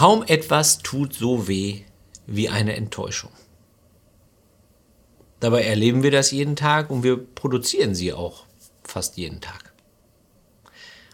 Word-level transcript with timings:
Kaum 0.00 0.24
etwas 0.26 0.78
tut 0.78 1.12
so 1.12 1.46
weh 1.46 1.82
wie 2.26 2.48
eine 2.48 2.74
Enttäuschung. 2.74 3.32
Dabei 5.40 5.62
erleben 5.64 6.02
wir 6.02 6.10
das 6.10 6.30
jeden 6.30 6.56
Tag 6.56 6.88
und 6.88 7.02
wir 7.02 7.18
produzieren 7.22 7.94
sie 7.94 8.14
auch 8.14 8.46
fast 8.82 9.18
jeden 9.18 9.42
Tag. 9.42 9.74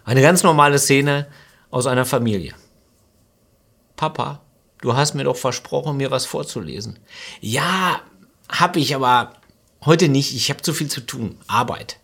Eine 0.05 0.23
ganz 0.23 0.45
normale 0.45 0.79
Szene 0.79 1.27
aus 1.69 1.89
einer 1.89 2.05
Familie. 2.05 2.55
Papa, 3.97 4.43
du 4.83 4.95
hast 4.95 5.15
mir 5.15 5.25
doch 5.25 5.37
versprochen, 5.37 5.97
mir 5.97 6.13
was 6.13 6.25
vorzulesen. 6.25 7.01
Ja, 7.41 8.03
hab 8.49 8.77
ich, 8.77 8.95
aber 8.95 9.33
heute 9.85 10.09
nicht. 10.09 10.33
Ich 10.33 10.49
habe 10.49 10.63
zu 10.63 10.73
viel 10.73 10.89
zu 10.89 11.01
tun. 11.01 11.41
Arbeit. 11.49 11.99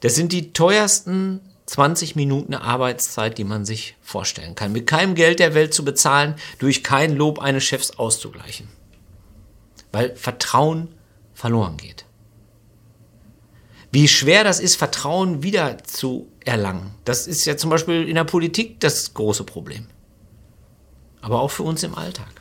Das 0.00 0.16
sind 0.16 0.32
die 0.32 0.52
teuersten 0.52 1.51
20 1.66 2.16
Minuten 2.16 2.54
Arbeitszeit, 2.54 3.38
die 3.38 3.44
man 3.44 3.64
sich 3.64 3.96
vorstellen 4.02 4.54
kann. 4.54 4.72
Mit 4.72 4.86
keinem 4.86 5.14
Geld 5.14 5.38
der 5.38 5.54
Welt 5.54 5.72
zu 5.72 5.84
bezahlen, 5.84 6.34
durch 6.58 6.82
kein 6.82 7.14
Lob 7.16 7.38
eines 7.38 7.64
Chefs 7.64 7.92
auszugleichen. 7.98 8.68
Weil 9.92 10.16
Vertrauen 10.16 10.88
verloren 11.34 11.76
geht. 11.76 12.04
Wie 13.92 14.08
schwer 14.08 14.42
das 14.42 14.58
ist, 14.58 14.76
Vertrauen 14.76 15.42
wieder 15.42 15.84
zu 15.84 16.28
erlangen. 16.44 16.94
Das 17.04 17.26
ist 17.26 17.44
ja 17.44 17.56
zum 17.56 17.70
Beispiel 17.70 18.08
in 18.08 18.14
der 18.14 18.24
Politik 18.24 18.80
das 18.80 19.12
große 19.12 19.44
Problem. 19.44 19.86
Aber 21.20 21.40
auch 21.40 21.50
für 21.50 21.62
uns 21.62 21.82
im 21.82 21.94
Alltag. 21.94 22.32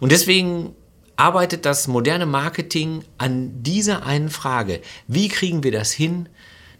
Und 0.00 0.12
deswegen 0.12 0.74
arbeitet 1.16 1.64
das 1.64 1.88
moderne 1.88 2.26
Marketing 2.26 3.04
an 3.18 3.62
dieser 3.62 4.04
einen 4.04 4.30
Frage. 4.30 4.80
Wie 5.06 5.28
kriegen 5.28 5.62
wir 5.62 5.72
das 5.72 5.92
hin, 5.92 6.28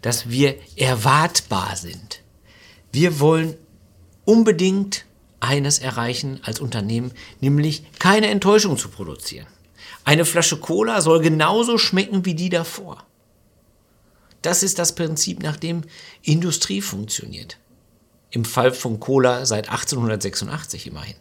dass 0.01 0.29
wir 0.29 0.55
erwartbar 0.75 1.75
sind? 1.75 2.21
Wir 2.91 3.19
wollen 3.19 3.55
unbedingt 4.25 5.05
eines 5.39 5.79
erreichen 5.79 6.39
als 6.43 6.59
Unternehmen, 6.59 7.11
nämlich 7.39 7.83
keine 7.99 8.27
Enttäuschung 8.27 8.77
zu 8.77 8.89
produzieren. 8.89 9.47
Eine 10.03 10.25
Flasche 10.25 10.57
Cola 10.57 11.01
soll 11.01 11.21
genauso 11.21 11.77
schmecken 11.77 12.25
wie 12.25 12.35
die 12.35 12.49
davor. 12.49 13.05
Das 14.41 14.63
ist 14.63 14.79
das 14.79 14.95
Prinzip, 14.95 15.43
nach 15.43 15.57
dem 15.57 15.83
Industrie 16.23 16.81
funktioniert. 16.81 17.57
Im 18.31 18.45
Fall 18.45 18.71
von 18.71 18.99
Cola 18.99 19.45
seit 19.45 19.69
1886 19.69 20.87
immerhin. 20.87 21.15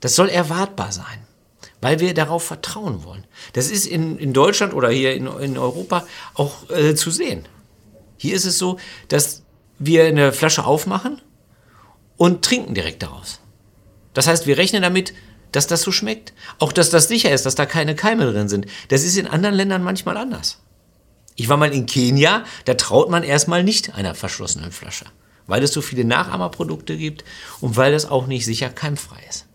Das 0.00 0.14
soll 0.14 0.28
erwartbar 0.28 0.92
sein, 0.92 1.26
weil 1.80 2.00
wir 2.00 2.14
darauf 2.14 2.44
vertrauen 2.44 3.04
wollen. 3.04 3.24
Das 3.52 3.70
ist 3.70 3.86
in, 3.86 4.18
in 4.18 4.32
Deutschland 4.32 4.74
oder 4.74 4.90
hier 4.90 5.14
in, 5.14 5.26
in 5.26 5.58
Europa 5.58 6.06
auch 6.34 6.68
äh, 6.70 6.94
zu 6.94 7.10
sehen. 7.10 7.46
Hier 8.16 8.34
ist 8.34 8.44
es 8.44 8.58
so, 8.58 8.78
dass 9.08 9.42
wir 9.78 10.04
eine 10.04 10.32
Flasche 10.32 10.64
aufmachen 10.64 11.20
und 12.16 12.44
trinken 12.44 12.74
direkt 12.74 13.02
daraus. 13.02 13.40
Das 14.12 14.26
heißt, 14.26 14.46
wir 14.46 14.58
rechnen 14.58 14.82
damit, 14.82 15.14
dass 15.52 15.66
das 15.66 15.82
so 15.82 15.92
schmeckt. 15.92 16.32
Auch, 16.58 16.72
dass 16.72 16.90
das 16.90 17.08
sicher 17.08 17.32
ist, 17.32 17.46
dass 17.46 17.54
da 17.54 17.66
keine 17.66 17.94
Keime 17.94 18.30
drin 18.30 18.48
sind. 18.48 18.66
Das 18.88 19.04
ist 19.04 19.16
in 19.16 19.28
anderen 19.28 19.54
Ländern 19.54 19.82
manchmal 19.82 20.16
anders. 20.16 20.60
Ich 21.36 21.48
war 21.48 21.56
mal 21.56 21.72
in 21.72 21.86
Kenia, 21.86 22.44
da 22.64 22.74
traut 22.74 23.10
man 23.10 23.22
erstmal 23.22 23.62
nicht 23.62 23.94
einer 23.94 24.16
verschlossenen 24.16 24.72
Flasche, 24.72 25.06
weil 25.46 25.62
es 25.62 25.72
so 25.72 25.80
viele 25.80 26.04
Nachahmerprodukte 26.04 26.96
gibt 26.96 27.24
und 27.60 27.76
weil 27.76 27.94
es 27.94 28.06
auch 28.06 28.26
nicht 28.26 28.44
sicher 28.44 28.70
keimfrei 28.70 29.22
ist. 29.28 29.47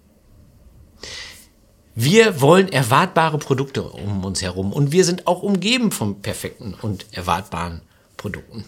Wir 1.95 2.41
wollen 2.41 2.71
erwartbare 2.71 3.37
Produkte 3.37 3.83
um 3.83 4.25
uns 4.25 4.41
herum 4.41 4.73
und 4.73 4.91
wir 4.91 5.05
sind 5.05 5.27
auch 5.27 5.43
umgeben 5.43 5.91
von 5.91 6.21
perfekten 6.21 6.73
und 6.81 7.05
erwartbaren 7.11 7.81
Produkten. 8.17 8.65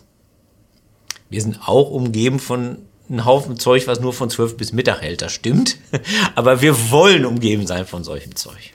Wir 1.29 1.41
sind 1.41 1.67
auch 1.67 1.89
umgeben 1.89 2.39
von 2.39 2.77
einem 3.09 3.25
Haufen 3.25 3.57
Zeug, 3.57 3.87
was 3.87 3.99
nur 3.99 4.13
von 4.13 4.29
12 4.29 4.57
bis 4.57 4.73
Mittag 4.73 5.01
hält, 5.01 5.21
das 5.21 5.33
stimmt. 5.33 5.77
Aber 6.35 6.61
wir 6.61 6.91
wollen 6.91 7.25
umgeben 7.25 7.65
sein 7.65 7.87
von 7.87 8.03
solchem 8.03 8.35
Zeug. 8.35 8.73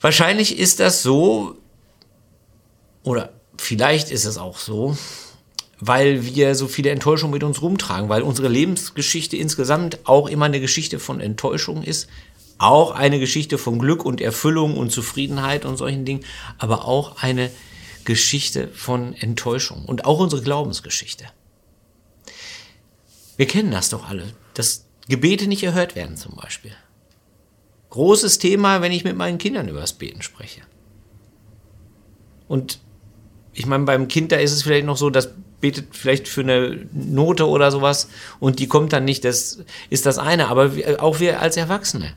Wahrscheinlich 0.00 0.58
ist 0.58 0.78
das 0.78 1.02
so, 1.02 1.56
oder 3.02 3.32
vielleicht 3.56 4.12
ist 4.12 4.26
es 4.26 4.38
auch 4.38 4.58
so, 4.58 4.96
weil 5.80 6.24
wir 6.24 6.54
so 6.54 6.68
viele 6.68 6.90
Enttäuschungen 6.90 7.32
mit 7.32 7.44
uns 7.44 7.62
rumtragen, 7.62 8.08
weil 8.08 8.22
unsere 8.22 8.48
Lebensgeschichte 8.48 9.36
insgesamt 9.36 9.98
auch 10.04 10.28
immer 10.28 10.46
eine 10.46 10.60
Geschichte 10.60 10.98
von 10.98 11.20
Enttäuschung 11.20 11.82
ist, 11.82 12.08
auch 12.58 12.90
eine 12.90 13.18
Geschichte 13.20 13.56
von 13.56 13.78
Glück 13.78 14.04
und 14.04 14.20
Erfüllung 14.20 14.76
und 14.76 14.90
Zufriedenheit 14.90 15.64
und 15.64 15.76
solchen 15.76 16.04
Dingen, 16.04 16.24
aber 16.58 16.84
auch 16.84 17.22
eine 17.22 17.50
Geschichte 18.04 18.68
von 18.68 19.14
Enttäuschung 19.14 19.84
und 19.84 20.04
auch 20.04 20.18
unsere 20.18 20.42
Glaubensgeschichte. 20.42 21.26
Wir 23.36 23.46
kennen 23.46 23.70
das 23.70 23.90
doch 23.90 24.08
alle, 24.08 24.24
dass 24.54 24.86
Gebete 25.08 25.46
nicht 25.46 25.62
erhört 25.62 25.94
werden 25.94 26.16
zum 26.16 26.34
Beispiel. 26.34 26.72
Großes 27.90 28.38
Thema, 28.38 28.82
wenn 28.82 28.92
ich 28.92 29.04
mit 29.04 29.16
meinen 29.16 29.38
Kindern 29.38 29.68
über 29.68 29.80
das 29.80 29.92
Beten 29.92 30.22
spreche. 30.22 30.62
Und 32.48 32.80
ich 33.52 33.66
meine, 33.66 33.84
beim 33.84 34.08
Kind, 34.08 34.32
da 34.32 34.36
ist 34.36 34.52
es 34.52 34.62
vielleicht 34.62 34.86
noch 34.86 34.96
so, 34.96 35.10
das 35.10 35.34
betet 35.60 35.96
vielleicht 35.96 36.28
für 36.28 36.42
eine 36.42 36.86
Note 36.92 37.48
oder 37.48 37.70
sowas 37.70 38.08
und 38.40 38.58
die 38.58 38.68
kommt 38.68 38.92
dann 38.92 39.04
nicht, 39.04 39.24
das 39.24 39.64
ist 39.90 40.06
das 40.06 40.18
eine. 40.18 40.48
Aber 40.48 40.70
auch 40.98 41.20
wir 41.20 41.40
als 41.40 41.56
Erwachsene. 41.56 42.14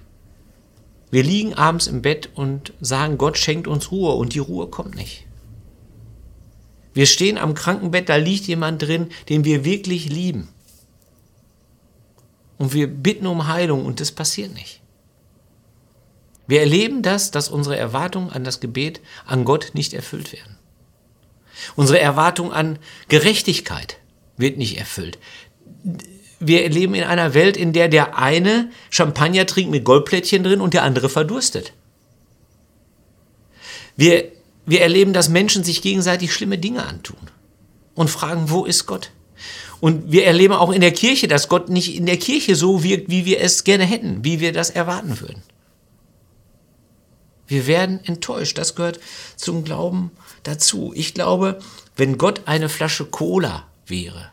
Wir 1.11 1.23
liegen 1.23 1.53
abends 1.53 1.87
im 1.87 2.01
Bett 2.01 2.29
und 2.33 2.73
sagen, 2.79 3.17
Gott 3.17 3.37
schenkt 3.37 3.67
uns 3.67 3.91
Ruhe 3.91 4.13
und 4.13 4.33
die 4.33 4.39
Ruhe 4.39 4.67
kommt 4.67 4.95
nicht. 4.95 5.27
Wir 6.93 7.05
stehen 7.05 7.37
am 7.37 7.53
Krankenbett, 7.53 8.09
da 8.09 8.15
liegt 8.15 8.47
jemand 8.47 8.81
drin, 8.81 9.09
den 9.29 9.45
wir 9.45 9.63
wirklich 9.65 10.09
lieben. 10.09 10.49
Und 12.57 12.73
wir 12.73 12.87
bitten 12.87 13.27
um 13.27 13.47
Heilung 13.47 13.85
und 13.85 13.99
das 13.99 14.11
passiert 14.11 14.53
nicht. 14.53 14.81
Wir 16.47 16.59
erleben 16.61 17.01
das, 17.01 17.31
dass 17.31 17.49
unsere 17.49 17.77
Erwartungen 17.77 18.29
an 18.29 18.43
das 18.43 18.59
Gebet 18.59 19.01
an 19.25 19.45
Gott 19.45 19.71
nicht 19.73 19.93
erfüllt 19.93 20.33
werden. 20.33 20.57
Unsere 21.75 21.99
Erwartung 21.99 22.51
an 22.51 22.79
Gerechtigkeit 23.07 23.97
wird 24.37 24.57
nicht 24.57 24.77
erfüllt. 24.77 25.17
Wir 26.43 26.67
leben 26.69 26.95
in 26.95 27.03
einer 27.03 27.35
Welt, 27.35 27.55
in 27.55 27.71
der 27.71 27.87
der 27.87 28.17
eine 28.17 28.71
Champagner 28.89 29.45
trinkt 29.45 29.69
mit 29.69 29.85
Goldplättchen 29.85 30.43
drin 30.43 30.59
und 30.59 30.73
der 30.73 30.81
andere 30.81 31.07
verdurstet. 31.07 31.73
Wir, 33.95 34.31
wir 34.65 34.81
erleben, 34.81 35.13
dass 35.13 35.29
Menschen 35.29 35.63
sich 35.63 35.83
gegenseitig 35.83 36.33
schlimme 36.33 36.57
Dinge 36.57 36.83
antun 36.83 37.29
und 37.93 38.09
fragen, 38.09 38.49
wo 38.49 38.65
ist 38.65 38.87
Gott? 38.87 39.11
Und 39.81 40.11
wir 40.11 40.25
erleben 40.25 40.53
auch 40.53 40.71
in 40.71 40.81
der 40.81 40.93
Kirche, 40.93 41.27
dass 41.27 41.47
Gott 41.47 41.69
nicht 41.69 41.95
in 41.95 42.07
der 42.07 42.17
Kirche 42.17 42.55
so 42.55 42.83
wirkt, 42.83 43.09
wie 43.09 43.25
wir 43.25 43.39
es 43.39 43.63
gerne 43.63 43.85
hätten, 43.85 44.23
wie 44.23 44.39
wir 44.39 44.51
das 44.51 44.71
erwarten 44.71 45.21
würden. 45.21 45.43
Wir 47.45 47.67
werden 47.67 47.99
enttäuscht. 48.05 48.57
Das 48.57 48.75
gehört 48.75 48.99
zum 49.35 49.63
Glauben 49.63 50.09
dazu. 50.41 50.91
Ich 50.95 51.13
glaube, 51.13 51.59
wenn 51.95 52.17
Gott 52.17 52.43
eine 52.45 52.69
Flasche 52.69 53.05
Cola 53.05 53.67
wäre, 53.85 54.31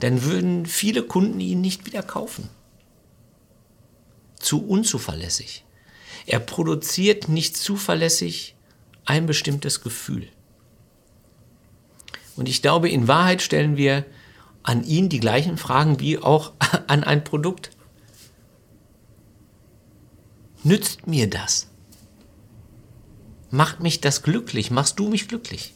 dann 0.00 0.24
würden 0.24 0.66
viele 0.66 1.02
Kunden 1.02 1.40
ihn 1.40 1.60
nicht 1.60 1.86
wieder 1.86 2.02
kaufen. 2.02 2.48
Zu 4.38 4.66
unzuverlässig. 4.66 5.64
Er 6.26 6.40
produziert 6.40 7.28
nicht 7.28 7.56
zuverlässig 7.56 8.56
ein 9.04 9.26
bestimmtes 9.26 9.82
Gefühl. 9.82 10.28
Und 12.36 12.48
ich 12.48 12.62
glaube, 12.62 12.88
in 12.88 13.08
Wahrheit 13.08 13.42
stellen 13.42 13.76
wir 13.76 14.04
an 14.62 14.82
ihn 14.84 15.08
die 15.08 15.20
gleichen 15.20 15.58
Fragen 15.58 16.00
wie 16.00 16.18
auch 16.18 16.52
an 16.86 17.04
ein 17.04 17.22
Produkt. 17.22 17.70
Nützt 20.62 21.06
mir 21.06 21.28
das? 21.28 21.68
Macht 23.50 23.80
mich 23.80 24.00
das 24.00 24.22
glücklich? 24.22 24.70
Machst 24.70 24.98
du 24.98 25.08
mich 25.08 25.28
glücklich? 25.28 25.74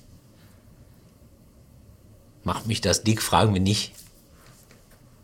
Macht 2.43 2.67
mich 2.67 2.81
das 2.81 3.05
dick? 3.05 3.23
Fragen 3.23 3.53
wir 3.53 3.61
nicht. 3.61 3.93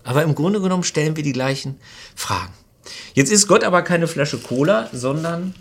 Aber 0.05 0.23
im 0.23 0.35
Grunde 0.35 0.61
genommen 0.61 0.85
stellen 0.85 1.17
wir 1.17 1.25
die 1.25 1.33
gleichen 1.33 1.81
Fragen. 2.15 2.53
Jetzt 3.15 3.33
ist 3.33 3.49
Gott 3.49 3.65
aber 3.65 3.83
keine 3.83 4.07
Flasche 4.07 4.39
Cola, 4.39 4.89
sondern 4.93 5.55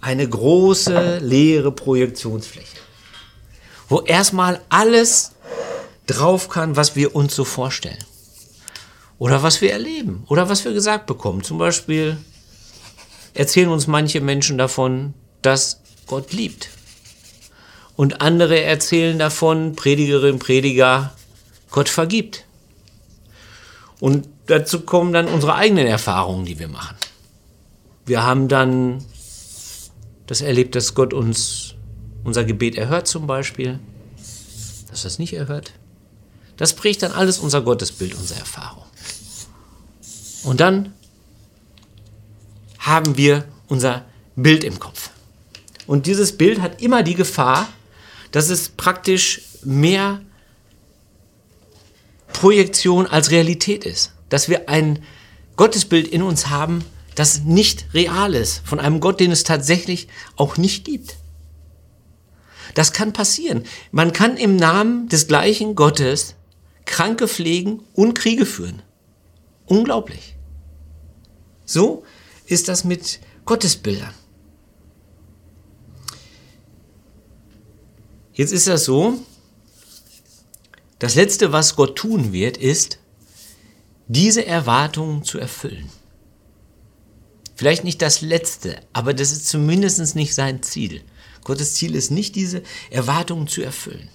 eine 0.00 0.28
große 0.28 1.18
leere 1.18 1.72
Projektionsfläche, 1.72 2.76
wo 3.88 4.02
erstmal 4.02 4.60
alles 4.68 5.32
drauf 6.06 6.48
kann, 6.48 6.76
was 6.76 6.94
wir 6.94 7.16
uns 7.16 7.34
so 7.34 7.44
vorstellen. 7.44 8.04
Oder 9.18 9.42
was 9.42 9.60
wir 9.60 9.72
erleben. 9.72 10.24
Oder 10.28 10.48
was 10.48 10.64
wir 10.64 10.72
gesagt 10.72 11.06
bekommen. 11.06 11.42
Zum 11.42 11.58
Beispiel 11.58 12.16
erzählen 13.34 13.68
uns 13.68 13.86
manche 13.86 14.20
Menschen 14.20 14.58
davon, 14.58 15.14
dass 15.42 15.80
Gott 16.06 16.32
liebt. 16.32 16.68
Und 17.96 18.20
andere 18.20 18.62
erzählen 18.62 19.18
davon, 19.18 19.74
Predigerinnen, 19.74 20.38
Prediger, 20.38 21.14
Gott 21.70 21.88
vergibt. 21.88 22.44
Und 24.00 24.28
dazu 24.46 24.80
kommen 24.80 25.12
dann 25.12 25.26
unsere 25.26 25.54
eigenen 25.54 25.86
Erfahrungen, 25.86 26.44
die 26.44 26.58
wir 26.58 26.68
machen. 26.68 26.96
Wir 28.06 28.22
haben 28.22 28.48
dann 28.48 29.04
das 30.26 30.40
erlebt, 30.40 30.74
dass 30.74 30.94
Gott 30.94 31.12
uns 31.12 31.74
unser 32.24 32.44
Gebet 32.44 32.76
erhört 32.76 33.08
zum 33.08 33.26
Beispiel, 33.26 33.78
dass 34.90 35.04
er 35.04 35.08
es 35.08 35.18
nicht 35.18 35.34
erhört, 35.34 35.72
Das 36.58 36.74
prägt 36.74 37.02
dann 37.02 37.12
alles 37.12 37.38
unser 37.38 37.62
Gottesbild, 37.62 38.14
unsere 38.14 38.40
Erfahrung. 38.40 38.84
Und 40.42 40.60
dann 40.60 40.92
haben 42.80 43.16
wir 43.16 43.44
unser 43.68 44.04
Bild 44.34 44.64
im 44.64 44.78
Kopf. 44.78 45.10
Und 45.86 46.06
dieses 46.06 46.36
Bild 46.36 46.60
hat 46.60 46.82
immer 46.82 47.02
die 47.02 47.14
Gefahr, 47.14 47.68
dass 48.32 48.50
es 48.50 48.70
praktisch 48.70 49.42
mehr 49.64 50.20
Projektion 52.38 53.08
als 53.08 53.32
Realität 53.32 53.84
ist. 53.84 54.12
Dass 54.28 54.48
wir 54.48 54.68
ein 54.68 55.00
Gottesbild 55.56 56.06
in 56.06 56.22
uns 56.22 56.48
haben, 56.48 56.84
das 57.16 57.40
nicht 57.40 57.86
real 57.94 58.32
ist, 58.32 58.62
von 58.64 58.78
einem 58.78 59.00
Gott, 59.00 59.18
den 59.18 59.32
es 59.32 59.42
tatsächlich 59.42 60.06
auch 60.36 60.56
nicht 60.56 60.84
gibt. 60.84 61.16
Das 62.74 62.92
kann 62.92 63.12
passieren. 63.12 63.64
Man 63.90 64.12
kann 64.12 64.36
im 64.36 64.54
Namen 64.54 65.08
des 65.08 65.26
gleichen 65.26 65.74
Gottes 65.74 66.36
Kranke 66.84 67.26
pflegen 67.26 67.82
und 67.92 68.14
Kriege 68.14 68.46
führen. 68.46 68.82
Unglaublich. 69.66 70.36
So 71.64 72.04
ist 72.46 72.68
das 72.68 72.84
mit 72.84 73.18
Gottesbildern. 73.46 74.14
Jetzt 78.32 78.52
ist 78.52 78.68
das 78.68 78.84
so, 78.84 79.18
das 80.98 81.14
Letzte, 81.14 81.52
was 81.52 81.76
Gott 81.76 81.96
tun 81.96 82.32
wird, 82.32 82.56
ist, 82.56 82.98
diese 84.08 84.44
Erwartungen 84.46 85.22
zu 85.22 85.38
erfüllen. 85.38 85.88
Vielleicht 87.54 87.84
nicht 87.84 88.02
das 88.02 88.20
Letzte, 88.20 88.80
aber 88.92 89.14
das 89.14 89.32
ist 89.32 89.48
zumindest 89.48 90.14
nicht 90.14 90.34
sein 90.34 90.62
Ziel. 90.62 91.02
Gottes 91.44 91.74
Ziel 91.74 91.94
ist 91.94 92.10
nicht, 92.10 92.36
diese 92.36 92.62
Erwartungen 92.90 93.48
zu 93.48 93.62
erfüllen. 93.62 94.08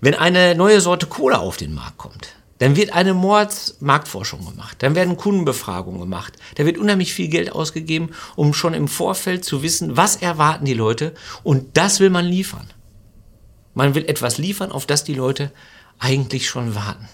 Wenn 0.00 0.14
eine 0.14 0.54
neue 0.54 0.80
Sorte 0.80 1.06
Cola 1.06 1.38
auf 1.38 1.56
den 1.56 1.74
Markt 1.74 1.98
kommt, 1.98 2.28
dann 2.58 2.76
wird 2.76 2.92
eine 2.92 3.14
Mordsmarktforschung 3.14 4.44
gemacht, 4.44 4.78
dann 4.82 4.94
werden 4.94 5.16
Kundenbefragungen 5.16 6.00
gemacht, 6.00 6.34
da 6.56 6.64
wird 6.64 6.78
unheimlich 6.78 7.12
viel 7.12 7.28
Geld 7.28 7.52
ausgegeben, 7.52 8.10
um 8.36 8.54
schon 8.54 8.74
im 8.74 8.88
Vorfeld 8.88 9.44
zu 9.44 9.62
wissen, 9.62 9.96
was 9.96 10.16
erwarten 10.16 10.64
die 10.64 10.74
Leute 10.74 11.14
und 11.42 11.76
das 11.76 11.98
will 11.98 12.10
man 12.10 12.24
liefern. 12.24 12.68
Man 13.74 13.94
will 13.94 14.04
etwas 14.06 14.38
liefern, 14.38 14.72
auf 14.72 14.86
das 14.86 15.04
die 15.04 15.14
Leute 15.14 15.52
eigentlich 15.98 16.48
schon 16.48 16.74
warten. 16.74 17.08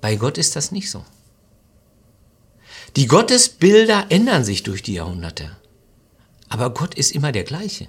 Bei 0.00 0.16
Gott 0.16 0.38
ist 0.38 0.56
das 0.56 0.72
nicht 0.72 0.90
so. 0.90 1.04
Die 2.96 3.06
Gottesbilder 3.06 4.06
ändern 4.10 4.44
sich 4.44 4.62
durch 4.62 4.82
die 4.82 4.94
Jahrhunderte. 4.94 5.56
Aber 6.48 6.70
Gott 6.70 6.94
ist 6.94 7.12
immer 7.12 7.32
der 7.32 7.44
gleiche. 7.44 7.88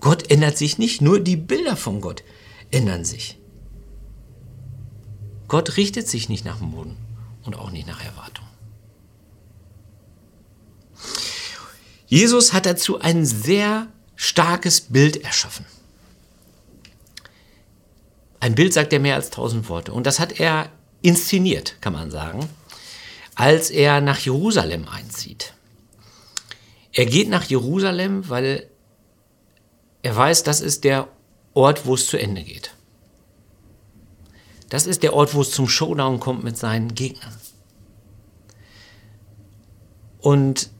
Gott 0.00 0.30
ändert 0.30 0.58
sich 0.58 0.78
nicht, 0.78 1.00
nur 1.00 1.20
die 1.20 1.36
Bilder 1.36 1.76
von 1.76 2.00
Gott 2.00 2.22
ändern 2.70 3.04
sich. 3.04 3.38
Gott 5.48 5.76
richtet 5.76 6.08
sich 6.08 6.28
nicht 6.28 6.44
nach 6.44 6.58
dem 6.58 6.72
Boden 6.72 6.96
und 7.44 7.56
auch 7.56 7.70
nicht 7.70 7.86
nach 7.86 8.04
Erwartung. 8.04 8.44
Jesus 12.06 12.52
hat 12.52 12.66
dazu 12.66 13.00
ein 13.00 13.24
sehr 13.24 13.88
starkes 14.18 14.80
Bild 14.80 15.22
erschaffen. 15.22 15.64
Ein 18.40 18.56
Bild 18.56 18.74
sagt 18.74 18.92
er 18.92 18.98
mehr 18.98 19.14
als 19.14 19.30
tausend 19.30 19.68
Worte. 19.68 19.92
Und 19.92 20.06
das 20.06 20.18
hat 20.18 20.40
er 20.40 20.70
inszeniert, 21.02 21.80
kann 21.80 21.92
man 21.92 22.10
sagen, 22.10 22.48
als 23.36 23.70
er 23.70 24.00
nach 24.00 24.18
Jerusalem 24.18 24.88
einzieht. 24.88 25.54
Er 26.92 27.06
geht 27.06 27.28
nach 27.28 27.44
Jerusalem, 27.44 28.28
weil 28.28 28.68
er 30.02 30.16
weiß, 30.16 30.42
das 30.42 30.60
ist 30.60 30.82
der 30.82 31.06
Ort, 31.54 31.86
wo 31.86 31.94
es 31.94 32.08
zu 32.08 32.16
Ende 32.16 32.42
geht. 32.42 32.74
Das 34.68 34.86
ist 34.86 35.04
der 35.04 35.14
Ort, 35.14 35.32
wo 35.34 35.42
es 35.42 35.52
zum 35.52 35.68
Showdown 35.68 36.18
kommt 36.18 36.42
mit 36.42 36.58
seinen 36.58 36.96
Gegnern. 36.96 37.36
Und 40.18 40.70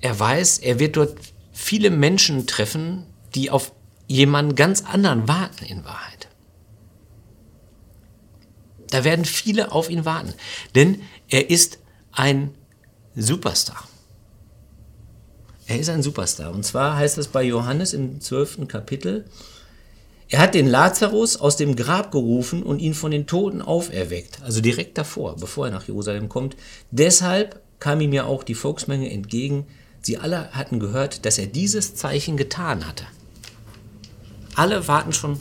er 0.00 0.18
weiß, 0.18 0.58
er 0.58 0.78
wird 0.78 0.96
dort 0.96 1.16
viele 1.56 1.90
Menschen 1.90 2.46
treffen, 2.46 3.06
die 3.34 3.50
auf 3.50 3.72
jemanden 4.06 4.54
ganz 4.54 4.84
anderen 4.84 5.26
warten 5.26 5.64
in 5.64 5.84
Wahrheit. 5.84 6.28
Da 8.90 9.02
werden 9.02 9.24
viele 9.24 9.72
auf 9.72 9.90
ihn 9.90 10.04
warten, 10.04 10.34
denn 10.74 11.00
er 11.28 11.50
ist 11.50 11.78
ein 12.12 12.54
Superstar. 13.16 13.82
Er 15.66 15.80
ist 15.80 15.88
ein 15.88 16.02
Superstar. 16.02 16.52
Und 16.52 16.64
zwar 16.64 16.96
heißt 16.96 17.18
es 17.18 17.28
bei 17.28 17.42
Johannes 17.42 17.94
im 17.94 18.20
zwölften 18.20 18.68
Kapitel, 18.68 19.24
er 20.28 20.40
hat 20.40 20.54
den 20.54 20.66
Lazarus 20.66 21.36
aus 21.36 21.56
dem 21.56 21.74
Grab 21.74 22.10
gerufen 22.10 22.62
und 22.62 22.80
ihn 22.80 22.94
von 22.94 23.12
den 23.12 23.26
Toten 23.26 23.62
auferweckt, 23.62 24.42
also 24.42 24.60
direkt 24.60 24.98
davor, 24.98 25.36
bevor 25.36 25.66
er 25.66 25.72
nach 25.72 25.86
Jerusalem 25.86 26.28
kommt. 26.28 26.56
Deshalb 26.90 27.60
kam 27.78 28.00
ihm 28.00 28.12
ja 28.12 28.24
auch 28.24 28.42
die 28.42 28.54
Volksmenge 28.54 29.10
entgegen. 29.10 29.66
Sie 30.06 30.18
alle 30.18 30.50
hatten 30.52 30.78
gehört, 30.78 31.26
dass 31.26 31.36
er 31.36 31.48
dieses 31.48 31.96
Zeichen 31.96 32.36
getan 32.36 32.86
hatte. 32.86 33.08
Alle 34.54 34.86
warten 34.86 35.12
schon 35.12 35.40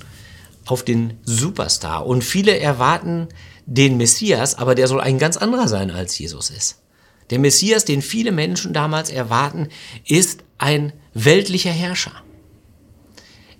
auf 0.65 0.83
den 0.83 1.19
Superstar 1.23 2.07
und 2.07 2.23
viele 2.23 2.57
erwarten 2.57 3.27
den 3.67 3.95
Messias, 3.97 4.55
aber 4.55 4.73
der 4.73 4.87
soll 4.87 5.01
ein 5.01 5.19
ganz 5.19 5.37
anderer 5.37 5.67
sein, 5.67 5.91
als 5.91 6.17
Jesus 6.17 6.49
ist. 6.49 6.79
Der 7.29 7.37
Messias, 7.37 7.85
den 7.85 8.01
viele 8.01 8.31
Menschen 8.31 8.73
damals 8.73 9.11
erwarten, 9.11 9.67
ist 10.07 10.43
ein 10.57 10.93
weltlicher 11.13 11.69
Herrscher. 11.69 12.23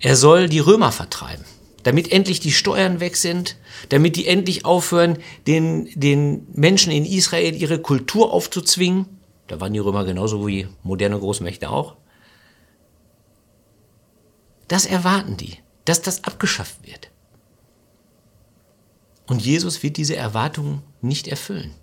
Er 0.00 0.16
soll 0.16 0.48
die 0.48 0.58
Römer 0.58 0.90
vertreiben, 0.90 1.44
damit 1.84 2.10
endlich 2.10 2.40
die 2.40 2.50
Steuern 2.50 2.98
weg 2.98 3.16
sind, 3.16 3.54
damit 3.90 4.16
die 4.16 4.26
endlich 4.26 4.64
aufhören, 4.64 5.18
den, 5.46 5.88
den 5.94 6.48
Menschen 6.52 6.90
in 6.90 7.04
Israel 7.04 7.54
ihre 7.54 7.78
Kultur 7.80 8.32
aufzuzwingen. 8.32 9.15
Da 9.46 9.60
waren 9.60 9.72
die 9.72 9.78
Römer 9.78 10.04
genauso 10.04 10.46
wie 10.46 10.68
moderne 10.82 11.18
Großmächte 11.18 11.70
auch. 11.70 11.96
Das 14.68 14.86
erwarten 14.86 15.36
die, 15.36 15.58
dass 15.84 16.02
das 16.02 16.24
abgeschafft 16.24 16.84
wird. 16.84 17.10
Und 19.26 19.42
Jesus 19.42 19.82
wird 19.82 19.96
diese 19.96 20.16
Erwartungen 20.16 20.82
nicht 21.00 21.28
erfüllen. 21.28 21.74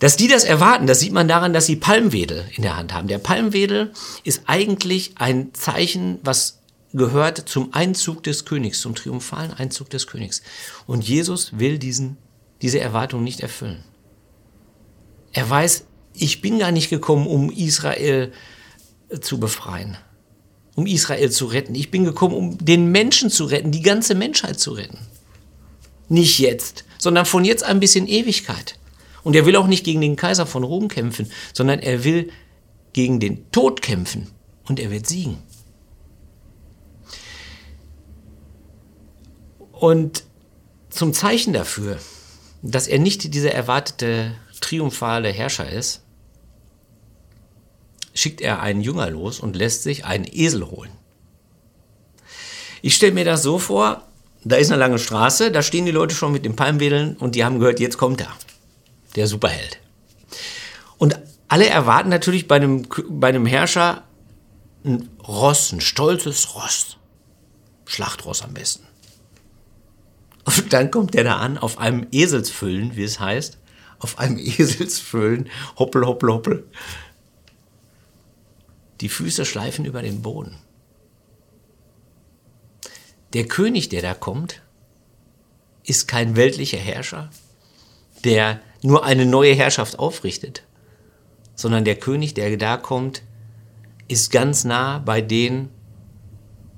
Dass 0.00 0.16
die 0.16 0.28
das 0.28 0.44
erwarten, 0.44 0.86
das 0.86 1.00
sieht 1.00 1.12
man 1.12 1.28
daran, 1.28 1.52
dass 1.52 1.66
sie 1.66 1.76
Palmwedel 1.76 2.48
in 2.56 2.62
der 2.62 2.76
Hand 2.76 2.94
haben. 2.94 3.06
Der 3.06 3.18
Palmwedel 3.18 3.92
ist 4.24 4.44
eigentlich 4.46 5.12
ein 5.16 5.52
Zeichen, 5.52 6.18
was 6.22 6.60
gehört 6.92 7.48
zum 7.48 7.74
Einzug 7.74 8.22
des 8.22 8.44
Königs, 8.44 8.80
zum 8.80 8.94
triumphalen 8.94 9.52
Einzug 9.52 9.90
des 9.90 10.06
Königs. 10.06 10.42
Und 10.86 11.06
Jesus 11.06 11.58
will 11.58 11.78
diesen, 11.78 12.16
diese 12.62 12.80
Erwartung 12.80 13.22
nicht 13.22 13.40
erfüllen. 13.40 13.84
Er 15.32 15.48
weiß, 15.48 15.84
ich 16.14 16.40
bin 16.40 16.58
gar 16.58 16.72
nicht 16.72 16.90
gekommen, 16.90 17.26
um 17.26 17.50
Israel 17.50 18.32
zu 19.20 19.38
befreien, 19.38 19.96
um 20.74 20.86
Israel 20.86 21.30
zu 21.30 21.46
retten. 21.46 21.74
Ich 21.74 21.90
bin 21.90 22.04
gekommen, 22.04 22.34
um 22.34 22.58
den 22.58 22.90
Menschen 22.90 23.30
zu 23.30 23.44
retten, 23.44 23.72
die 23.72 23.82
ganze 23.82 24.14
Menschheit 24.14 24.58
zu 24.58 24.72
retten. 24.72 24.98
Nicht 26.08 26.38
jetzt, 26.38 26.84
sondern 26.98 27.26
von 27.26 27.44
jetzt 27.44 27.64
an 27.64 27.80
bis 27.80 27.94
in 27.94 28.06
Ewigkeit. 28.06 28.76
Und 29.22 29.36
er 29.36 29.46
will 29.46 29.56
auch 29.56 29.66
nicht 29.66 29.84
gegen 29.84 30.00
den 30.00 30.16
Kaiser 30.16 30.46
von 30.46 30.64
Rom 30.64 30.88
kämpfen, 30.88 31.30
sondern 31.52 31.80
er 31.80 32.04
will 32.04 32.30
gegen 32.92 33.20
den 33.20 33.50
Tod 33.52 33.82
kämpfen 33.82 34.28
und 34.64 34.80
er 34.80 34.90
wird 34.90 35.06
siegen. 35.06 35.38
Und 39.72 40.24
zum 40.90 41.14
Zeichen 41.14 41.52
dafür, 41.52 41.98
dass 42.62 42.86
er 42.86 42.98
nicht 42.98 43.32
dieser 43.32 43.52
erwartete 43.52 44.32
triumphale 44.60 45.28
Herrscher 45.30 45.70
ist, 45.70 46.02
schickt 48.14 48.40
er 48.40 48.60
einen 48.60 48.80
Jünger 48.80 49.10
los 49.10 49.40
und 49.40 49.56
lässt 49.56 49.82
sich 49.82 50.04
einen 50.04 50.26
Esel 50.30 50.70
holen. 50.70 50.90
Ich 52.82 52.94
stelle 52.94 53.12
mir 53.12 53.24
das 53.24 53.42
so 53.42 53.58
vor, 53.58 54.06
da 54.44 54.56
ist 54.56 54.70
eine 54.70 54.80
lange 54.80 54.98
Straße, 54.98 55.50
da 55.50 55.62
stehen 55.62 55.84
die 55.84 55.90
Leute 55.90 56.14
schon 56.14 56.32
mit 56.32 56.44
den 56.44 56.56
Palmwedeln 56.56 57.16
und 57.16 57.34
die 57.34 57.44
haben 57.44 57.58
gehört, 57.58 57.80
jetzt 57.80 57.98
kommt 57.98 58.20
er 58.20 58.34
der 59.16 59.26
Superheld. 59.26 59.78
Und 60.98 61.18
alle 61.48 61.68
erwarten 61.68 62.08
natürlich 62.08 62.46
bei 62.46 62.56
einem, 62.56 62.86
bei 63.08 63.28
einem 63.28 63.46
Herrscher 63.46 64.04
ein 64.84 65.08
Ross, 65.26 65.72
ein 65.72 65.80
stolzes 65.80 66.54
Ross. 66.54 66.96
Schlachtross 67.86 68.42
am 68.42 68.54
besten. 68.54 68.86
Und 70.44 70.72
dann 70.72 70.90
kommt 70.90 71.14
der 71.14 71.24
da 71.24 71.36
an 71.36 71.58
auf 71.58 71.78
einem 71.78 72.06
Eselsfüllen, 72.12 72.96
wie 72.96 73.02
es 73.02 73.20
heißt. 73.20 73.58
Auf 74.00 74.18
einem 74.18 74.38
Eselsfüllen, 74.38 75.48
hoppel, 75.78 76.04
hoppel, 76.04 76.32
hoppel. 76.32 76.68
Die 79.00 79.08
Füße 79.08 79.46
schleifen 79.46 79.84
über 79.84 80.02
den 80.02 80.20
Boden. 80.22 80.56
Der 83.32 83.46
König, 83.46 83.88
der 83.88 84.02
da 84.02 84.14
kommt, 84.14 84.62
ist 85.84 86.08
kein 86.08 86.36
weltlicher 86.36 86.78
Herrscher, 86.78 87.30
der 88.24 88.60
nur 88.82 89.04
eine 89.04 89.24
neue 89.24 89.54
Herrschaft 89.54 89.98
aufrichtet, 89.98 90.64
sondern 91.54 91.84
der 91.84 91.96
König, 91.96 92.34
der 92.34 92.56
da 92.56 92.76
kommt, 92.76 93.22
ist 94.08 94.32
ganz 94.32 94.64
nah 94.64 94.98
bei 94.98 95.20
denen, 95.20 95.70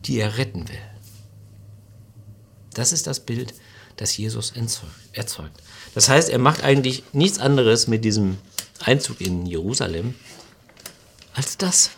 die 0.05 0.19
er 0.19 0.37
retten 0.37 0.69
will. 0.69 0.79
Das 2.75 2.93
ist 2.93 3.07
das 3.07 3.21
Bild, 3.21 3.55
das 3.97 4.17
Jesus 4.17 4.53
erzeugt. 5.13 5.63
Das 5.95 6.09
heißt, 6.09 6.29
er 6.31 6.39
macht 6.39 6.63
eigentlich 6.63 7.05
nichts 7.13 7.39
anderes 7.39 7.87
mit 7.87 8.05
diesem 8.05 8.39
Einzug 8.81 9.21
in 9.21 9.47
Jerusalem 9.47 10.15
als 11.35 11.59
das. 11.59 11.91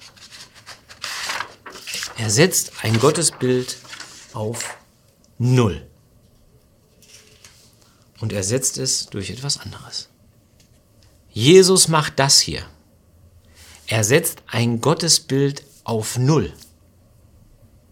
Er 2.16 2.30
setzt 2.30 2.72
ein 2.82 2.98
Gottesbild 2.98 3.76
auf 4.32 4.76
Null. 5.38 5.86
Und 8.20 8.32
er 8.32 8.42
setzt 8.42 8.78
es 8.78 9.06
durch 9.06 9.30
etwas 9.30 9.58
anderes. 9.58 10.08
Jesus 11.30 11.88
macht 11.88 12.18
das 12.18 12.38
hier. 12.38 12.64
Er 13.86 14.04
setzt 14.04 14.42
ein 14.46 14.80
Gottesbild 14.80 15.64
auf 15.82 16.16
Null 16.16 16.52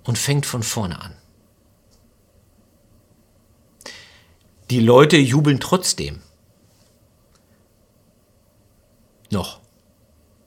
und 0.05 0.17
fängt 0.17 0.47
von 0.47 0.63
vorne 0.63 1.01
an. 1.01 1.17
Die 4.73 4.81
Leute 4.81 5.19
jubeln 5.19 5.61
trotzdem. 5.61 6.21
Noch. 9.31 9.61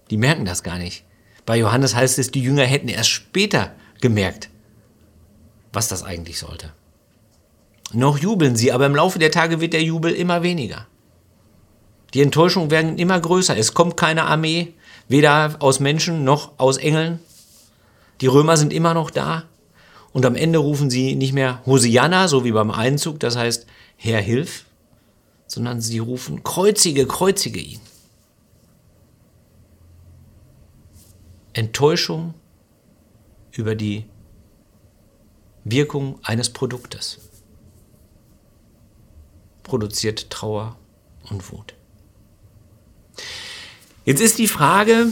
Die 0.10 0.17
merken 0.17 0.46
das 0.46 0.63
gar 0.63 0.79
nicht. 0.79 1.05
Bei 1.46 1.60
Johannes 1.60 1.94
heißt 1.94 2.17
es, 2.17 2.32
die 2.32 2.41
Jünger 2.41 2.63
hätten 2.63 2.88
erst 2.88 3.12
später 3.12 3.75
gemerkt, 4.01 4.50
was 5.72 5.89
das 5.89 6.01
eigentlich 6.01 6.39
sollte. 6.39 6.74
Noch 7.94 8.17
jubeln 8.17 8.55
sie, 8.55 8.72
aber 8.72 8.88
im 8.88 8.96
Laufe 8.96 9.20
der 9.20 9.29
Tage 9.29 9.62
wird 9.62 9.74
der 9.74 9.84
Jubel 9.84 10.12
immer 10.12 10.41
weniger. 10.41 10.88
Die 12.15 12.24
Enttäuschungen 12.24 12.72
werden 12.72 12.98
immer 12.98 13.20
größer. 13.20 13.55
Es 13.55 13.75
kommt 13.75 13.96
keine 13.96 14.24
Armee, 14.24 14.74
weder 15.08 15.58
aus 15.60 15.79
Menschen 15.79 16.24
noch 16.24 16.58
aus 16.58 16.77
Engeln. 16.77 17.20
Die 18.22 18.27
Römer 18.27 18.58
sind 18.58 18.74
immer 18.74 18.96
noch 18.96 19.12
da. 19.12 19.44
Und 20.13 20.25
am 20.25 20.34
Ende 20.34 20.58
rufen 20.58 20.89
sie 20.89 21.13
nicht 21.13 21.34
mehr 21.34 21.62
Hosianna, 21.67 22.27
so 22.27 22.44
wie 22.44 22.53
beim 22.53 22.72
Einzug, 22.72 23.20
das 23.20 23.36
heißt, 23.36 23.67
Herr, 23.98 24.22
hilf, 24.22 24.66
sondern 25.48 25.82
sie 25.82 26.00
rufen, 26.00 26.44
kreuzige, 26.44 27.08
kreuzige 27.08 27.60
ihn. 27.60 27.80
Enttäuschung 31.54 32.34
über 33.54 33.75
die 33.75 34.06
Wirkung 35.64 36.20
eines 36.24 36.50
Produktes 36.52 37.20
produziert 39.64 40.30
Trauer 40.30 40.78
und 41.30 41.52
Wut. 41.52 41.74
Jetzt 44.06 44.22
ist 44.22 44.38
die 44.38 44.48
Frage, 44.48 45.08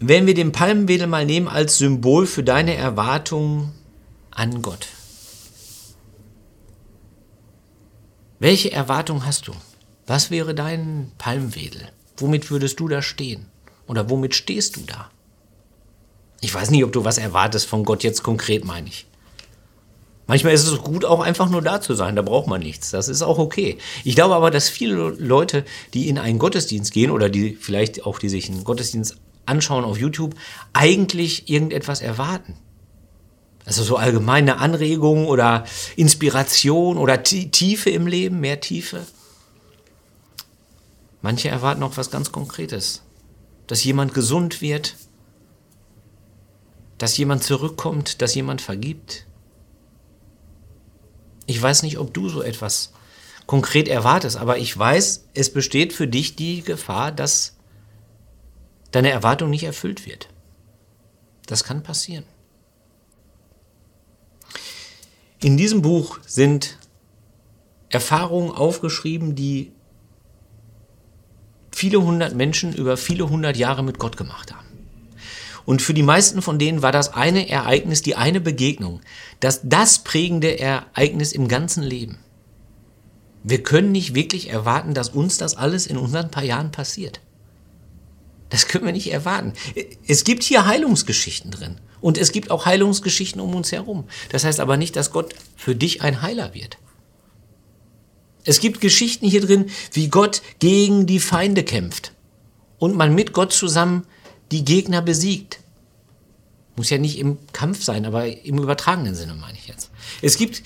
wenn 0.00 0.26
wir 0.26 0.34
den 0.34 0.50
Palmwedel 0.50 1.06
mal 1.06 1.24
nehmen 1.24 1.46
als 1.46 1.78
Symbol 1.78 2.26
für 2.26 2.42
deine 2.42 2.74
Erwartungen 2.74 3.72
an 4.32 4.62
Gott. 4.62 4.88
Welche 8.42 8.72
Erwartung 8.72 9.24
hast 9.24 9.46
du? 9.46 9.52
Was 10.08 10.32
wäre 10.32 10.52
dein 10.52 11.12
Palmwedel? 11.16 11.82
Womit 12.16 12.50
würdest 12.50 12.80
du 12.80 12.88
da 12.88 13.00
stehen? 13.00 13.46
Oder 13.86 14.10
womit 14.10 14.34
stehst 14.34 14.74
du 14.74 14.80
da? 14.80 15.12
Ich 16.40 16.52
weiß 16.52 16.72
nicht, 16.72 16.82
ob 16.82 16.90
du 16.90 17.04
was 17.04 17.18
erwartest 17.18 17.68
von 17.68 17.84
Gott 17.84 18.02
jetzt 18.02 18.24
konkret, 18.24 18.64
meine 18.64 18.88
ich. 18.88 19.06
Manchmal 20.26 20.54
ist 20.54 20.66
es 20.66 20.76
gut, 20.82 21.04
auch 21.04 21.20
einfach 21.20 21.50
nur 21.50 21.62
da 21.62 21.80
zu 21.80 21.94
sein. 21.94 22.16
Da 22.16 22.22
braucht 22.22 22.48
man 22.48 22.60
nichts. 22.60 22.90
Das 22.90 23.06
ist 23.06 23.22
auch 23.22 23.38
okay. 23.38 23.78
Ich 24.02 24.16
glaube 24.16 24.34
aber, 24.34 24.50
dass 24.50 24.68
viele 24.68 24.96
Leute, 25.10 25.64
die 25.94 26.08
in 26.08 26.18
einen 26.18 26.40
Gottesdienst 26.40 26.92
gehen 26.92 27.12
oder 27.12 27.28
die 27.28 27.54
vielleicht 27.54 28.06
auch, 28.06 28.18
die 28.18 28.28
sich 28.28 28.50
einen 28.50 28.64
Gottesdienst 28.64 29.18
anschauen 29.46 29.84
auf 29.84 29.98
YouTube, 29.98 30.34
eigentlich 30.72 31.48
irgendetwas 31.48 32.00
erwarten. 32.00 32.56
Also 33.64 33.84
so 33.84 33.96
allgemeine 33.96 34.58
Anregungen 34.58 35.26
oder 35.26 35.64
Inspiration 35.96 36.98
oder 36.98 37.22
Tiefe 37.22 37.90
im 37.90 38.06
Leben, 38.06 38.40
mehr 38.40 38.60
Tiefe. 38.60 39.06
Manche 41.20 41.48
erwarten 41.48 41.82
auch 41.84 41.96
was 41.96 42.10
ganz 42.10 42.32
Konkretes. 42.32 43.02
Dass 43.68 43.84
jemand 43.84 44.12
gesund 44.14 44.60
wird, 44.60 44.96
dass 46.98 47.16
jemand 47.16 47.44
zurückkommt, 47.44 48.20
dass 48.20 48.34
jemand 48.34 48.60
vergibt. 48.60 49.26
Ich 51.46 51.60
weiß 51.60 51.82
nicht, 51.82 51.98
ob 51.98 52.12
du 52.12 52.28
so 52.28 52.42
etwas 52.42 52.92
konkret 53.46 53.88
erwartest, 53.88 54.36
aber 54.36 54.58
ich 54.58 54.76
weiß, 54.76 55.28
es 55.34 55.52
besteht 55.52 55.92
für 55.92 56.08
dich 56.08 56.36
die 56.36 56.62
Gefahr, 56.62 57.12
dass 57.12 57.56
deine 58.90 59.10
Erwartung 59.10 59.50
nicht 59.50 59.64
erfüllt 59.64 60.06
wird. 60.06 60.28
Das 61.46 61.64
kann 61.64 61.82
passieren. 61.82 62.24
In 65.42 65.56
diesem 65.56 65.82
Buch 65.82 66.20
sind 66.24 66.78
Erfahrungen 67.88 68.52
aufgeschrieben, 68.52 69.34
die 69.34 69.72
viele 71.72 72.00
hundert 72.00 72.36
Menschen 72.36 72.72
über 72.72 72.96
viele 72.96 73.28
hundert 73.28 73.56
Jahre 73.56 73.82
mit 73.82 73.98
Gott 73.98 74.16
gemacht 74.16 74.54
haben. 74.54 74.66
Und 75.64 75.82
für 75.82 75.94
die 75.94 76.04
meisten 76.04 76.42
von 76.42 76.60
denen 76.60 76.82
war 76.82 76.92
das 76.92 77.14
eine 77.14 77.48
Ereignis, 77.48 78.02
die 78.02 78.14
eine 78.14 78.40
Begegnung, 78.40 79.00
das 79.40 79.62
das 79.64 80.04
prägende 80.04 80.60
Ereignis 80.60 81.32
im 81.32 81.48
ganzen 81.48 81.82
Leben. 81.82 82.18
Wir 83.42 83.64
können 83.64 83.90
nicht 83.90 84.14
wirklich 84.14 84.48
erwarten, 84.48 84.94
dass 84.94 85.08
uns 85.08 85.38
das 85.38 85.56
alles 85.56 85.88
in 85.88 85.96
unseren 85.96 86.30
paar 86.30 86.44
Jahren 86.44 86.70
passiert. 86.70 87.20
Das 88.52 88.68
können 88.68 88.84
wir 88.84 88.92
nicht 88.92 89.10
erwarten. 89.10 89.54
Es 90.06 90.24
gibt 90.24 90.42
hier 90.42 90.66
Heilungsgeschichten 90.66 91.50
drin. 91.50 91.80
Und 92.02 92.18
es 92.18 92.32
gibt 92.32 92.50
auch 92.50 92.66
Heilungsgeschichten 92.66 93.40
um 93.40 93.54
uns 93.54 93.72
herum. 93.72 94.04
Das 94.28 94.44
heißt 94.44 94.60
aber 94.60 94.76
nicht, 94.76 94.94
dass 94.94 95.10
Gott 95.10 95.34
für 95.56 95.74
dich 95.74 96.02
ein 96.02 96.20
Heiler 96.20 96.52
wird. 96.52 96.76
Es 98.44 98.60
gibt 98.60 98.82
Geschichten 98.82 99.26
hier 99.26 99.40
drin, 99.40 99.70
wie 99.92 100.08
Gott 100.08 100.42
gegen 100.58 101.06
die 101.06 101.18
Feinde 101.18 101.64
kämpft 101.64 102.12
und 102.78 102.94
man 102.94 103.14
mit 103.14 103.32
Gott 103.32 103.54
zusammen 103.54 104.04
die 104.50 104.66
Gegner 104.66 105.00
besiegt. 105.00 105.60
Muss 106.76 106.90
ja 106.90 106.98
nicht 106.98 107.18
im 107.18 107.38
Kampf 107.54 107.82
sein, 107.82 108.04
aber 108.04 108.26
im 108.26 108.58
übertragenen 108.58 109.14
Sinne 109.14 109.32
meine 109.32 109.56
ich 109.56 109.66
jetzt. 109.66 109.90
Es 110.20 110.36
gibt, 110.36 110.62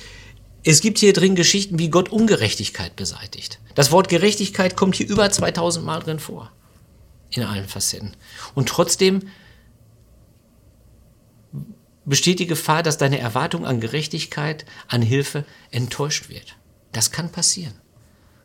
es 0.64 0.80
gibt 0.80 0.98
hier 0.98 1.12
drin 1.12 1.36
Geschichten, 1.36 1.78
wie 1.78 1.90
Gott 1.90 2.08
Ungerechtigkeit 2.08 2.96
beseitigt. 2.96 3.60
Das 3.76 3.92
Wort 3.92 4.08
Gerechtigkeit 4.08 4.74
kommt 4.74 4.96
hier 4.96 5.08
über 5.08 5.30
2000 5.30 5.86
Mal 5.86 6.00
drin 6.00 6.18
vor 6.18 6.50
in 7.36 7.44
allen 7.44 7.68
Facetten. 7.68 8.16
Und 8.54 8.68
trotzdem 8.68 9.28
besteht 12.04 12.38
die 12.38 12.46
Gefahr, 12.46 12.82
dass 12.82 12.98
deine 12.98 13.18
Erwartung 13.18 13.66
an 13.66 13.80
Gerechtigkeit, 13.80 14.64
an 14.88 15.02
Hilfe 15.02 15.44
enttäuscht 15.70 16.28
wird. 16.28 16.56
Das 16.92 17.10
kann 17.10 17.32
passieren. 17.32 17.74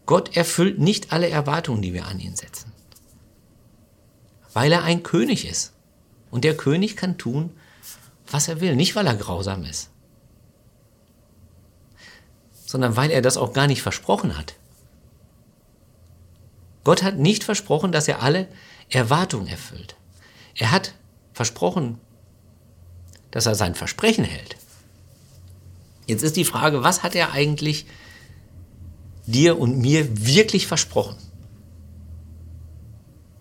Gott 0.05 0.35
erfüllt 0.35 0.79
nicht 0.79 1.13
alle 1.13 1.29
Erwartungen, 1.29 1.81
die 1.81 1.93
wir 1.93 2.07
an 2.07 2.19
ihn 2.19 2.35
setzen. 2.35 2.71
Weil 4.53 4.71
er 4.71 4.83
ein 4.83 5.03
König 5.03 5.47
ist. 5.47 5.73
Und 6.31 6.43
der 6.43 6.57
König 6.57 6.97
kann 6.97 7.17
tun, 7.17 7.51
was 8.29 8.47
er 8.47 8.61
will. 8.61 8.75
Nicht, 8.75 8.95
weil 8.95 9.07
er 9.07 9.15
grausam 9.15 9.63
ist, 9.63 9.91
sondern 12.71 12.95
weil 12.95 13.11
er 13.11 13.21
das 13.21 13.37
auch 13.37 13.53
gar 13.53 13.67
nicht 13.67 13.81
versprochen 13.81 14.37
hat. 14.37 14.55
Gott 16.83 17.03
hat 17.03 17.17
nicht 17.17 17.43
versprochen, 17.43 17.91
dass 17.91 18.07
er 18.07 18.21
alle 18.21 18.47
Erwartung 18.89 19.47
erfüllt. 19.47 19.95
Er 20.55 20.71
hat 20.71 20.93
versprochen, 21.33 21.99
dass 23.29 23.45
er 23.45 23.55
sein 23.55 23.75
Versprechen 23.75 24.25
hält. 24.25 24.57
Jetzt 26.07 26.23
ist 26.23 26.35
die 26.35 26.45
Frage, 26.45 26.83
was 26.83 27.03
hat 27.03 27.15
er 27.15 27.31
eigentlich 27.31 27.85
dir 29.25 29.59
und 29.59 29.77
mir 29.77 30.25
wirklich 30.25 30.67
versprochen? 30.67 31.15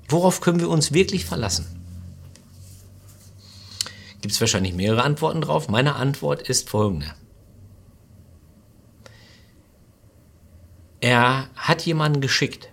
Worauf 0.09 0.41
können 0.41 0.61
wir 0.61 0.69
uns 0.69 0.93
wirklich 0.93 1.25
verlassen? 1.25 1.67
Gibt 4.21 4.35
es 4.35 4.41
wahrscheinlich 4.41 4.75
mehrere 4.75 5.03
Antworten 5.03 5.41
drauf. 5.41 5.69
Meine 5.69 5.95
Antwort 5.95 6.43
ist 6.43 6.69
folgende. 6.69 7.15
Er 11.01 11.49
hat 11.57 11.87
jemanden 11.87 12.21
geschickt, 12.21 12.69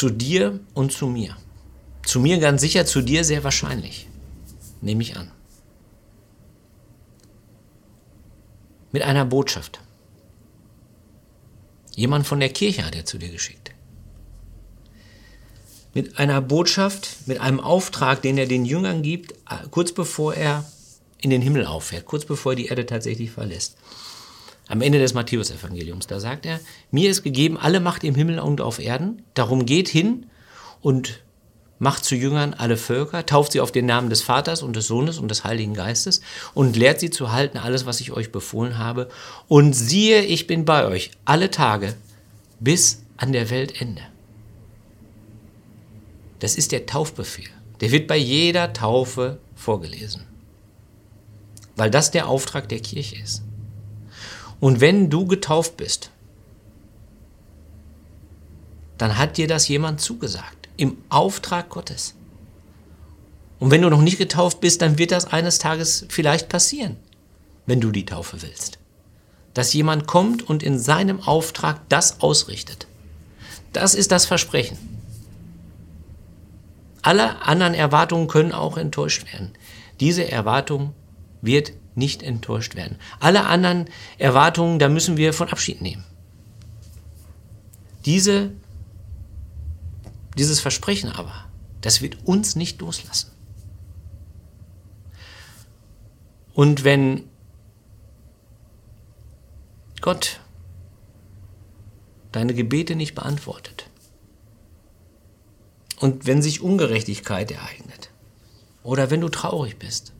zu 0.00 0.08
dir 0.08 0.58
und 0.72 0.92
zu 0.92 1.06
mir. 1.08 1.36
Zu 2.06 2.20
mir 2.20 2.38
ganz 2.38 2.62
sicher, 2.62 2.86
zu 2.86 3.02
dir 3.02 3.22
sehr 3.22 3.44
wahrscheinlich. 3.44 4.08
Nehme 4.80 5.02
ich 5.02 5.14
an. 5.14 5.30
Mit 8.92 9.02
einer 9.02 9.26
Botschaft. 9.26 9.82
Jemand 11.94 12.26
von 12.26 12.40
der 12.40 12.48
Kirche 12.48 12.86
hat 12.86 12.96
er 12.96 13.04
zu 13.04 13.18
dir 13.18 13.28
geschickt. 13.28 13.72
Mit 15.92 16.18
einer 16.18 16.40
Botschaft, 16.40 17.26
mit 17.26 17.38
einem 17.38 17.60
Auftrag, 17.60 18.22
den 18.22 18.38
er 18.38 18.46
den 18.46 18.64
Jüngern 18.64 19.02
gibt, 19.02 19.34
kurz 19.70 19.92
bevor 19.92 20.32
er 20.32 20.64
in 21.20 21.28
den 21.28 21.42
Himmel 21.42 21.66
auffährt, 21.66 22.06
kurz 22.06 22.24
bevor 22.24 22.52
er 22.52 22.56
die 22.56 22.66
Erde 22.68 22.86
tatsächlich 22.86 23.32
verlässt 23.32 23.76
am 24.70 24.80
Ende 24.82 24.98
des 24.98 25.14
Matthäusevangeliums. 25.14 26.06
Da 26.06 26.20
sagt 26.20 26.46
er, 26.46 26.60
mir 26.90 27.10
ist 27.10 27.22
gegeben 27.22 27.58
alle 27.58 27.80
Macht 27.80 28.04
im 28.04 28.14
Himmel 28.14 28.38
und 28.38 28.60
auf 28.60 28.78
Erden, 28.78 29.22
darum 29.34 29.66
geht 29.66 29.88
hin 29.88 30.26
und 30.80 31.22
macht 31.80 32.04
zu 32.04 32.14
Jüngern 32.14 32.54
alle 32.54 32.76
Völker, 32.76 33.26
tauft 33.26 33.52
sie 33.52 33.60
auf 33.60 33.72
den 33.72 33.86
Namen 33.86 34.10
des 34.10 34.22
Vaters 34.22 34.62
und 34.62 34.76
des 34.76 34.86
Sohnes 34.86 35.18
und 35.18 35.28
des 35.28 35.44
Heiligen 35.44 35.74
Geistes 35.74 36.20
und 36.54 36.76
lehrt 36.76 37.00
sie 37.00 37.10
zu 37.10 37.32
halten 37.32 37.58
alles, 37.58 37.84
was 37.84 38.00
ich 38.00 38.12
euch 38.12 38.30
befohlen 38.30 38.78
habe. 38.78 39.08
Und 39.48 39.72
siehe, 39.72 40.22
ich 40.22 40.46
bin 40.46 40.64
bei 40.64 40.86
euch 40.86 41.10
alle 41.24 41.50
Tage 41.50 41.94
bis 42.60 43.02
an 43.16 43.32
der 43.32 43.50
Weltende. 43.50 44.02
Das 46.38 46.54
ist 46.54 46.70
der 46.70 46.86
Taufbefehl. 46.86 47.50
Der 47.80 47.90
wird 47.90 48.06
bei 48.06 48.16
jeder 48.16 48.72
Taufe 48.72 49.38
vorgelesen. 49.56 50.26
Weil 51.76 51.90
das 51.90 52.10
der 52.10 52.28
Auftrag 52.28 52.68
der 52.68 52.80
Kirche 52.80 53.16
ist. 53.16 53.42
Und 54.60 54.80
wenn 54.80 55.08
du 55.10 55.26
getauft 55.26 55.76
bist, 55.76 56.10
dann 58.98 59.16
hat 59.16 59.38
dir 59.38 59.48
das 59.48 59.66
jemand 59.68 60.00
zugesagt. 60.00 60.68
Im 60.76 60.98
Auftrag 61.08 61.70
Gottes. 61.70 62.14
Und 63.58 63.70
wenn 63.70 63.82
du 63.82 63.90
noch 63.90 64.02
nicht 64.02 64.18
getauft 64.18 64.60
bist, 64.60 64.82
dann 64.82 64.98
wird 64.98 65.12
das 65.12 65.26
eines 65.26 65.58
Tages 65.58 66.06
vielleicht 66.08 66.48
passieren, 66.48 66.96
wenn 67.66 67.80
du 67.80 67.90
die 67.90 68.04
Taufe 68.04 68.42
willst. 68.42 68.78
Dass 69.54 69.72
jemand 69.72 70.06
kommt 70.06 70.48
und 70.48 70.62
in 70.62 70.78
seinem 70.78 71.20
Auftrag 71.20 71.88
das 71.88 72.20
ausrichtet. 72.20 72.86
Das 73.72 73.94
ist 73.94 74.12
das 74.12 74.26
Versprechen. 74.26 74.78
Alle 77.02 77.42
anderen 77.42 77.74
Erwartungen 77.74 78.28
können 78.28 78.52
auch 78.52 78.76
enttäuscht 78.76 79.32
werden. 79.32 79.52
Diese 80.00 80.30
Erwartung 80.30 80.92
wird 81.40 81.72
nicht 82.00 82.24
enttäuscht 82.24 82.74
werden. 82.74 82.98
Alle 83.20 83.46
anderen 83.46 83.88
Erwartungen, 84.18 84.80
da 84.80 84.88
müssen 84.88 85.16
wir 85.16 85.32
von 85.32 85.48
Abschied 85.48 85.80
nehmen. 85.80 86.04
Diese, 88.06 88.50
dieses 90.36 90.58
Versprechen 90.58 91.10
aber, 91.10 91.44
das 91.82 92.00
wird 92.00 92.26
uns 92.26 92.56
nicht 92.56 92.80
loslassen. 92.80 93.30
Und 96.54 96.82
wenn 96.82 97.28
Gott 100.00 100.40
deine 102.32 102.54
Gebete 102.54 102.96
nicht 102.96 103.14
beantwortet 103.14 103.86
und 105.98 106.26
wenn 106.26 106.42
sich 106.42 106.62
Ungerechtigkeit 106.62 107.50
ereignet 107.50 108.10
oder 108.82 109.10
wenn 109.10 109.20
du 109.20 109.28
traurig 109.28 109.78
bist, 109.78 110.12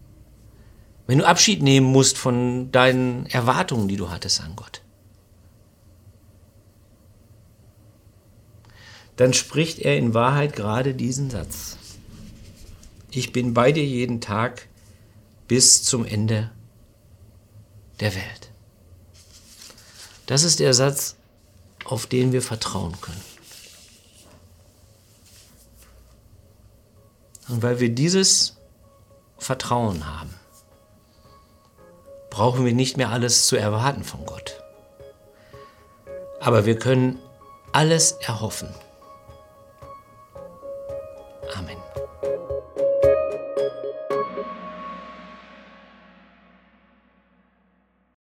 wenn 1.11 1.19
du 1.19 1.26
Abschied 1.26 1.61
nehmen 1.61 1.90
musst 1.90 2.19
von 2.19 2.71
deinen 2.71 3.26
Erwartungen, 3.26 3.88
die 3.88 3.97
du 3.97 4.11
hattest 4.11 4.40
an 4.43 4.55
Gott, 4.55 4.81
dann 9.17 9.35
spricht 9.35 9.81
er 9.81 9.99
in 9.99 10.14
Wahrheit 10.14 10.55
gerade 10.55 10.95
diesen 10.95 11.29
Satz. 11.29 11.79
Ich 13.11 13.33
bin 13.33 13.55
bei 13.55 13.73
dir 13.73 13.85
jeden 13.85 14.21
Tag 14.21 14.69
bis 15.49 15.83
zum 15.83 16.05
Ende 16.05 16.52
der 17.99 18.14
Welt. 18.14 18.52
Das 20.26 20.45
ist 20.45 20.61
der 20.61 20.75
Satz, 20.75 21.17
auf 21.87 22.07
den 22.07 22.31
wir 22.31 22.40
vertrauen 22.40 22.95
können. 23.00 23.25
Und 27.49 27.64
weil 27.64 27.81
wir 27.81 27.88
dieses 27.88 28.59
Vertrauen 29.38 30.07
haben, 30.07 30.39
brauchen 32.30 32.64
wir 32.64 32.72
nicht 32.72 32.96
mehr 32.96 33.10
alles 33.10 33.46
zu 33.46 33.56
erwarten 33.56 34.04
von 34.04 34.25
Gott. 34.25 34.62
Aber 36.40 36.64
wir 36.64 36.78
können 36.78 37.18
alles 37.72 38.12
erhoffen. 38.12 38.75
Amen. 41.54 41.79